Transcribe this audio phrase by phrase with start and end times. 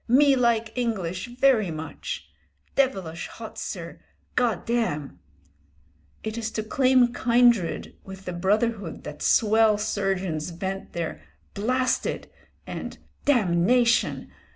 [0.07, 2.27] Me like English very much.
[2.73, 3.99] Devilish hot, sir!
[4.35, 5.19] Goddam!"
[6.23, 11.21] It is to claim kindred with the brotherhood that swell surgeons vent their
[11.53, 12.31] "blasted!"
[12.65, 14.31] and "damnation!"